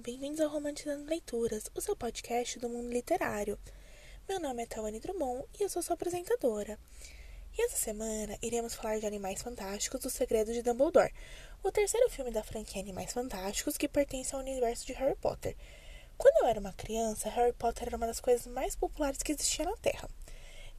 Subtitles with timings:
[0.00, 3.58] bem-vindos ao Romantizando Leituras, o seu podcast do mundo literário.
[4.26, 6.78] Meu nome é Tawane Drummond e eu sou sua apresentadora.
[7.56, 11.12] E essa semana iremos falar de Animais Fantásticos, Os Segredos de Dumbledore,
[11.62, 15.54] o terceiro filme da franquia Animais Fantásticos que pertence ao universo de Harry Potter.
[16.16, 19.66] Quando eu era uma criança, Harry Potter era uma das coisas mais populares que existia
[19.66, 20.08] na Terra.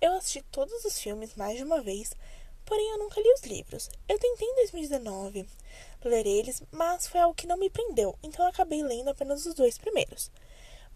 [0.00, 2.16] Eu assisti todos os filmes mais de uma vez,
[2.64, 3.90] porém eu nunca li os livros.
[4.08, 5.46] Eu tentei em 2019
[6.08, 9.78] ler eles, mas foi algo que não me prendeu, então acabei lendo apenas os dois
[9.78, 10.30] primeiros.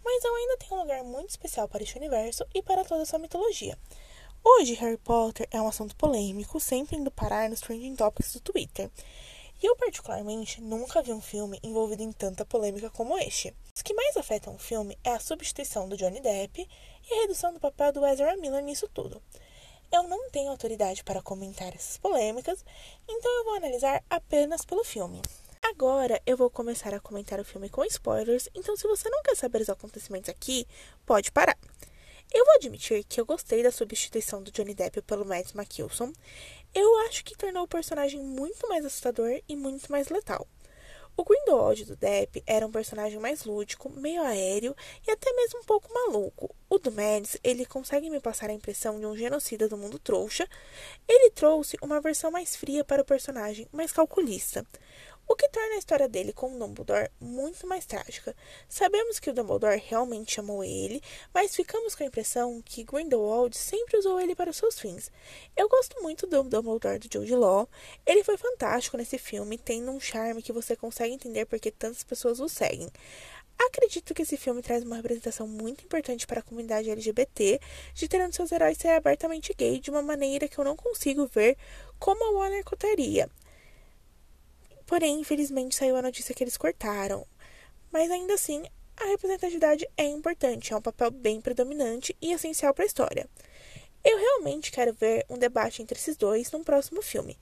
[0.03, 3.17] Mas eu ainda tenho um lugar muito especial para este universo e para toda essa
[3.17, 3.77] mitologia.
[4.43, 8.91] Hoje, Harry Potter é um assunto polêmico, sempre indo parar nos trending topics do Twitter.
[9.61, 13.55] E eu, particularmente, nunca vi um filme envolvido em tanta polêmica como este.
[13.75, 16.67] Os que mais afetam o filme é a substituição do Johnny Depp
[17.09, 19.19] e a redução do papel do Ezra Miller nisso tudo.
[19.91, 22.63] Eu não tenho autoridade para comentar essas polêmicas,
[23.07, 25.21] então eu vou analisar apenas pelo filme.
[25.61, 29.35] Agora eu vou começar a comentar o filme com spoilers, então se você não quer
[29.35, 30.67] saber os acontecimentos aqui,
[31.05, 31.57] pode parar.
[32.33, 36.11] Eu vou admitir que eu gostei da substituição do Johnny Depp pelo Matt Mikkelsen.
[36.73, 40.47] Eu acho que tornou o personagem muito mais assustador e muito mais letal.
[41.17, 44.75] O Grindelwald do Depp era um personagem mais lúdico, meio aéreo
[45.07, 46.53] e até mesmo um pouco maluco.
[46.69, 50.45] O do Mads, ele consegue me passar a impressão de um genocida do mundo trouxa.
[51.07, 54.65] Ele trouxe uma versão mais fria para o personagem, mais calculista
[55.27, 58.35] o que torna a história dele com o Dumbledore muito mais trágica.
[58.69, 61.01] Sabemos que o Dumbledore realmente chamou ele,
[61.33, 65.11] mas ficamos com a impressão que Grindelwald sempre usou ele para os seus fins.
[65.55, 67.67] Eu gosto muito do Dumbledore do Jude Law.
[68.05, 72.39] Ele foi fantástico nesse filme, tendo um charme que você consegue entender porque tantas pessoas
[72.39, 72.89] o seguem.
[73.57, 77.59] Acredito que esse filme traz uma representação muito importante para a comunidade LGBT,
[77.93, 80.75] de ter um de seus heróis ser abertamente gay de uma maneira que eu não
[80.75, 81.57] consigo ver
[81.97, 83.29] como a Warner cotaria.
[84.85, 87.25] Porém, infelizmente, saiu a notícia que eles cortaram.
[87.91, 88.63] Mas ainda assim,
[88.97, 93.29] a representatividade é importante, é um papel bem predominante e essencial para a história.
[94.03, 97.37] Eu realmente quero ver um debate entre esses dois num próximo filme.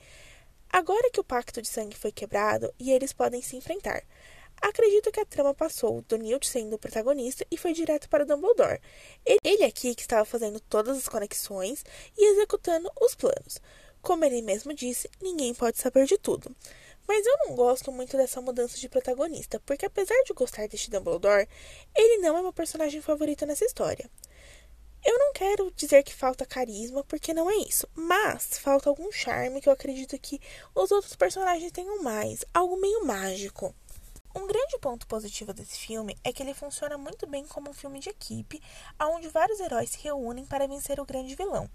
[0.70, 4.04] Agora que o pacto de sangue foi quebrado e eles podem se enfrentar.
[4.62, 8.80] Acredito que a trama passou do Newt sendo o protagonista e foi direto para Dumbledore.
[9.44, 11.84] Ele aqui que estava fazendo todas as conexões
[12.18, 13.60] e executando os planos.
[14.02, 16.56] Como ele mesmo disse, ninguém pode saber de tudo.
[17.08, 21.48] Mas eu não gosto muito dessa mudança de protagonista, porque apesar de gostar deste Dumbledore,
[21.96, 24.10] ele não é meu personagem favorito nessa história.
[25.06, 29.60] Eu não quero dizer que falta carisma, porque não é isso, mas falta algum charme
[29.60, 30.40] que eu acredito que
[30.74, 33.76] os outros personagens tenham mais, algo meio mágico.
[34.36, 38.00] Um grande ponto positivo desse filme é que ele funciona muito bem como um filme
[38.00, 38.60] de equipe,
[39.00, 41.70] onde vários heróis se reúnem para vencer o grande vilão.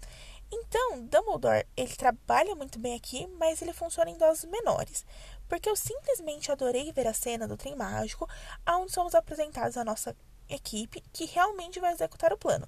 [0.51, 5.05] Então, Dumbledore, ele trabalha muito bem aqui, mas ele funciona em doses menores,
[5.47, 8.27] porque eu simplesmente adorei ver a cena do trem mágico,
[8.67, 10.15] onde somos apresentados a nossa
[10.49, 12.67] equipe que realmente vai executar o plano,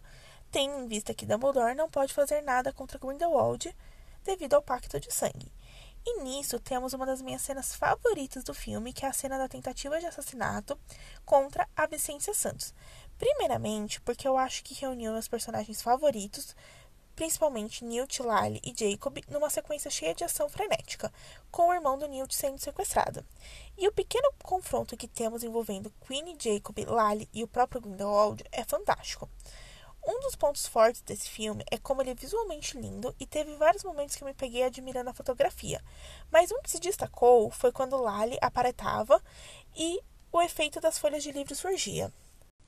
[0.51, 3.75] tendo em vista que Dumbledore não pode fazer nada contra Grindelwald
[4.23, 5.51] devido ao pacto de sangue.
[6.03, 9.47] E nisso temos uma das minhas cenas favoritas do filme, que é a cena da
[9.47, 10.77] tentativa de assassinato
[11.23, 12.73] contra a Vicência Santos.
[13.19, 16.55] Primeiramente, porque eu acho que reuniu meus personagens favoritos,
[17.15, 21.11] principalmente Newt, Lally e Jacob, numa sequência cheia de ação frenética,
[21.51, 23.25] com o irmão do Newt sendo sequestrado.
[23.77, 28.63] E o pequeno confronto que temos envolvendo Queen, Jacob, Lally e o próprio Grindelwald é
[28.63, 29.29] fantástico.
[30.03, 33.83] Um dos pontos fortes desse filme é como ele é visualmente lindo e teve vários
[33.83, 35.79] momentos que eu me peguei admirando a fotografia.
[36.31, 39.21] Mas um que se destacou foi quando Lally aparetava
[39.75, 40.01] e
[40.31, 42.11] o efeito das folhas de livro surgia.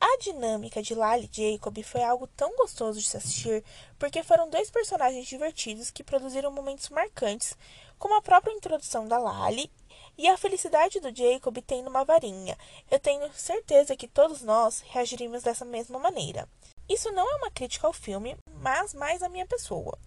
[0.06, 3.64] A dinâmica de Lally e Jacob foi algo tão gostoso de se assistir,
[3.98, 7.56] porque foram dois personagens divertidos que produziram momentos marcantes,
[7.98, 9.72] como a própria introdução da Lally
[10.18, 12.58] e a felicidade do Jacob tendo uma varinha.
[12.92, 16.50] Eu tenho certeza que todos nós reagiríamos dessa mesma maneira.
[16.90, 19.98] Isso não é uma crítica ao filme, mas mais à minha pessoa.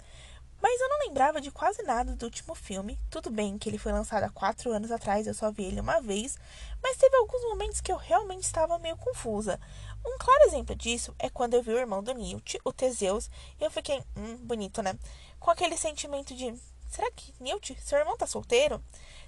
[0.60, 2.98] Mas eu não lembrava de quase nada do último filme.
[3.10, 6.00] Tudo bem que ele foi lançado há quatro anos atrás, eu só vi ele uma
[6.00, 6.38] vez,
[6.82, 9.60] mas teve alguns momentos que eu realmente estava meio confusa.
[10.04, 13.64] Um claro exemplo disso é quando eu vi o irmão do Newt, o Teseus, e
[13.64, 14.98] eu fiquei, hum, bonito, né?
[15.38, 16.54] Com aquele sentimento de,
[16.88, 18.82] será que Newt, seu irmão tá solteiro?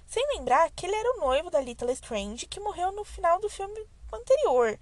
[0.07, 3.49] Sem lembrar que ele era o noivo da Little Strange, que morreu no final do
[3.49, 4.79] filme anterior.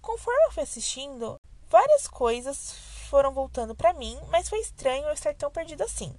[0.00, 1.38] Conforme eu fui assistindo,
[1.68, 2.74] várias coisas
[3.12, 6.18] foram voltando para mim, mas foi estranho eu estar tão perdida assim.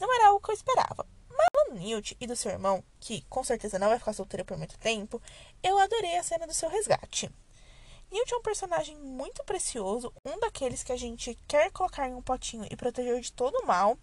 [0.00, 1.06] Não era algo que eu esperava.
[1.28, 4.56] Mas do Newt e do seu irmão, que com certeza não vai ficar solteiro por
[4.56, 5.20] muito tempo,
[5.62, 7.30] eu adorei a cena do seu resgate.
[8.10, 12.22] Newt é um personagem muito precioso, um daqueles que a gente quer colocar em um
[12.22, 13.98] potinho e proteger de todo o mal.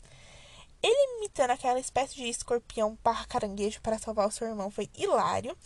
[0.81, 5.57] Ele imitando aquela espécie de escorpião barra caranguejo para salvar o seu irmão foi hilário.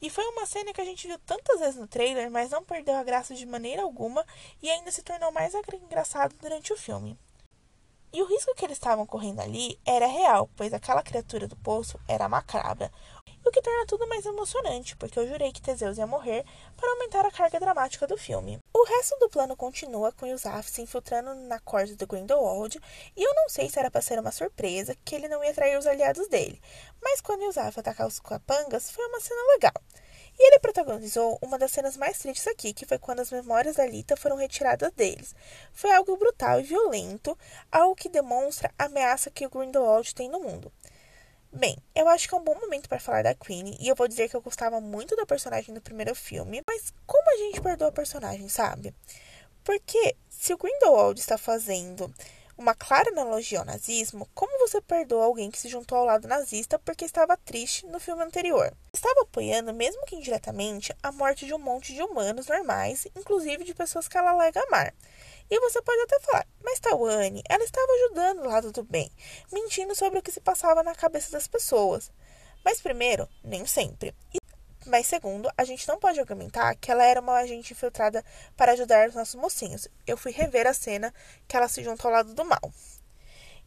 [0.00, 2.96] E foi uma cena que a gente viu tantas vezes no trailer, mas não perdeu
[2.96, 4.26] a graça de maneira alguma
[4.60, 7.16] e ainda se tornou mais engraçado durante o filme.
[8.12, 11.98] E o risco que eles estavam correndo ali era real, pois aquela criatura do poço
[12.06, 12.92] era macabra,
[13.44, 16.44] o que torna tudo mais emocionante, porque eu jurei que Teseus ia morrer
[16.76, 18.58] para aumentar a carga dramática do filme.
[18.72, 22.80] O resto do plano continua com Yusuf se infiltrando na corte do Grindelwald,
[23.16, 25.78] e eu não sei se era para ser uma surpresa que ele não ia trair
[25.78, 26.60] os aliados dele,
[27.02, 29.74] mas quando Yusuf atacar os capangas foi uma cena legal.
[30.38, 33.86] E ele protagonizou uma das cenas mais tristes aqui, que foi quando as memórias da
[33.86, 35.34] Lita foram retiradas deles.
[35.72, 37.38] Foi algo brutal e violento,
[37.70, 40.72] algo que demonstra a ameaça que o Grindelwald tem no mundo.
[41.54, 44.08] Bem, eu acho que é um bom momento para falar da Queen, e eu vou
[44.08, 47.88] dizer que eu gostava muito da personagem do primeiro filme, mas como a gente perdoa
[47.88, 48.94] a personagem, sabe?
[49.62, 52.12] Porque se o Grindelwald está fazendo
[52.56, 56.78] uma clara analogia ao nazismo, como você perdoa alguém que se juntou ao lado nazista
[56.78, 58.72] porque estava triste no filme anterior?
[58.94, 63.74] Estava apoiando, mesmo que indiretamente, a morte de um monte de humanos normais, inclusive de
[63.74, 64.94] pessoas que ela alega amar.
[65.52, 69.12] E você pode até falar, mas Tawane, ela estava ajudando o lado do bem,
[69.52, 72.10] mentindo sobre o que se passava na cabeça das pessoas.
[72.64, 74.14] Mas primeiro, nem sempre.
[74.86, 78.24] Mas segundo, a gente não pode argumentar que ela era uma agente infiltrada
[78.56, 79.88] para ajudar os nossos mocinhos.
[80.06, 81.12] Eu fui rever a cena
[81.46, 82.72] que ela se juntou ao lado do mal.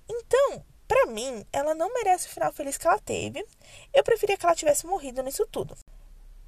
[0.09, 3.45] Então, para mim, ela não merece o final feliz que ela teve.
[3.93, 5.77] Eu preferia que ela tivesse morrido nisso tudo.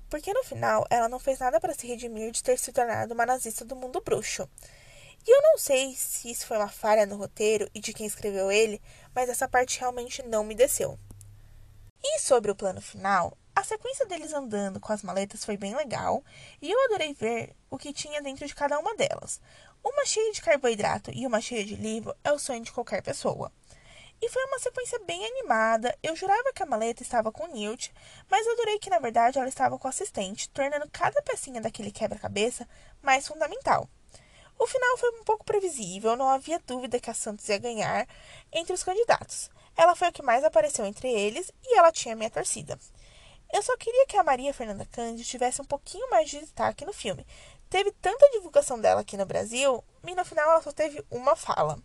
[0.10, 3.24] Porque no final, ela não fez nada para se redimir de ter se tornado uma
[3.24, 4.50] nazista do mundo bruxo.
[5.26, 8.52] E eu não sei se isso foi uma falha no roteiro e de quem escreveu
[8.52, 8.82] ele,
[9.14, 11.00] mas essa parte realmente não me desceu.
[12.04, 16.24] E sobre o plano final, a sequência deles andando com as maletas foi bem legal
[16.62, 19.42] e eu adorei ver o que tinha dentro de cada uma delas.
[19.84, 23.52] Uma cheia de carboidrato e uma cheia de livro é o sonho de qualquer pessoa.
[24.22, 25.98] E foi uma sequência bem animada.
[26.02, 27.94] Eu jurava que a maleta estava com Newt,
[28.30, 32.68] mas adorei que na verdade ela estava com o assistente, tornando cada pecinha daquele quebra-cabeça
[33.02, 33.90] mais fundamental.
[34.60, 38.08] O final foi um pouco previsível, não havia dúvida que a Santos ia ganhar
[38.52, 39.52] entre os candidatos.
[39.76, 42.78] Ela foi o que mais apareceu entre eles e ela tinha minha torcida.
[43.54, 46.92] Eu só queria que a Maria Fernanda Cândido tivesse um pouquinho mais de destaque no
[46.92, 47.26] filme.
[47.70, 51.78] Teve tanta divulgação dela aqui no Brasil e no final ela só teve uma fala.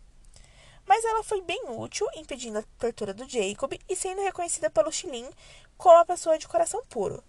[0.87, 5.29] Mas ela foi bem útil, impedindo a tortura do Jacob e sendo reconhecida pelo Xilin
[5.77, 7.23] como uma pessoa de coração puro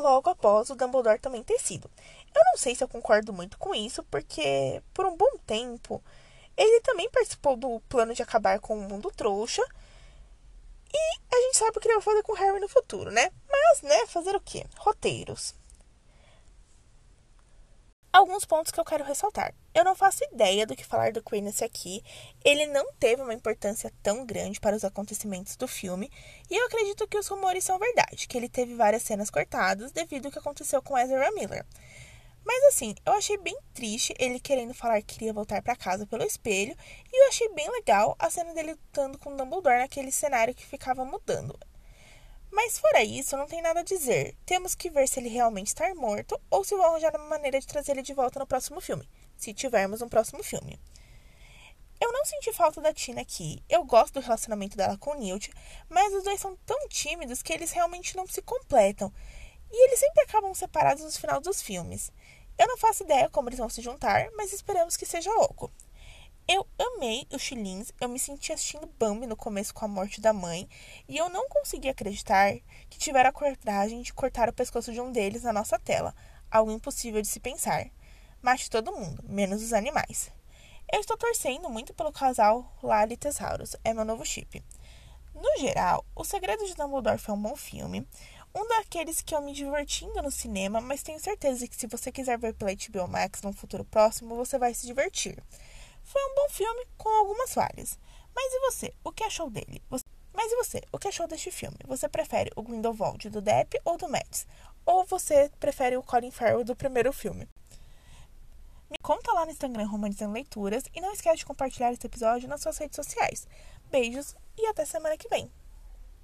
[0.00, 1.90] logo após o Dumbledore também ter sido.
[2.34, 6.02] Eu não sei se eu concordo muito com isso, porque por um bom tempo
[6.56, 9.62] ele também participou do plano de acabar com o mundo trouxa.
[10.92, 13.30] E a gente sabe o que ele vai fazer com o Harry no futuro, né?
[13.50, 14.64] Mas, né, fazer o quê?
[14.78, 15.54] Roteiros
[18.14, 19.52] alguns pontos que eu quero ressaltar.
[19.74, 22.00] Eu não faço ideia do que falar do Queenance aqui.
[22.44, 26.08] Ele não teve uma importância tão grande para os acontecimentos do filme,
[26.48, 30.26] e eu acredito que os rumores são verdade, que ele teve várias cenas cortadas devido
[30.26, 31.66] ao que aconteceu com Ezra Miller.
[32.44, 36.22] Mas assim, eu achei bem triste ele querendo falar que queria voltar para casa pelo
[36.22, 36.76] espelho,
[37.12, 41.04] e eu achei bem legal a cena dele lutando com Dumbledore naquele cenário que ficava
[41.04, 41.58] mudando.
[42.50, 44.36] Mas fora isso, não tem nada a dizer.
[44.46, 47.66] Temos que ver se ele realmente está morto ou se vão arranjar uma maneira de
[47.66, 50.78] trazer ele de volta no próximo filme, se tivermos um próximo filme.
[52.00, 53.62] Eu não senti falta da Tina aqui.
[53.68, 55.50] Eu gosto do relacionamento dela com o Newt,
[55.88, 59.12] mas os dois são tão tímidos que eles realmente não se completam.
[59.72, 62.12] E eles sempre acabam separados no final dos filmes.
[62.58, 65.70] Eu não faço ideia como eles vão se juntar, mas esperamos que seja oco.
[66.46, 70.32] Eu amei os Chilins, eu me senti assistindo Bambi no começo com a morte da
[70.32, 70.68] mãe,
[71.08, 72.52] e eu não consegui acreditar
[72.90, 76.14] que tiveram a coragem de cortar o pescoço de um deles na nossa tela,
[76.50, 77.90] algo impossível de se pensar.
[78.42, 80.30] Mate todo mundo, menos os animais.
[80.92, 84.62] Eu estou torcendo muito pelo casal Lali Tesaurus, é meu novo chip.
[85.34, 88.06] No geral, O Segredo de Dumbledore foi um bom filme,
[88.54, 92.38] um daqueles que eu me divertindo no cinema, mas tenho certeza que se você quiser
[92.38, 95.42] ver pela HBO Max no futuro próximo, você vai se divertir.
[96.04, 97.98] Foi um bom filme com algumas falhas.
[98.34, 98.94] Mas e você?
[99.02, 99.82] O que achou dele?
[99.90, 100.04] Você...
[100.32, 100.82] Mas e você?
[100.92, 101.78] O que achou deste filme?
[101.86, 104.46] Você prefere o Grindelwald do Depp ou do Mads?
[104.86, 107.48] Ou você prefere o Colin Farrell do primeiro filme?
[108.90, 112.60] Me conta lá no Instagram Romanizando Leituras e não esquece de compartilhar esse episódio nas
[112.60, 113.48] suas redes sociais.
[113.90, 115.50] Beijos e até semana que vem.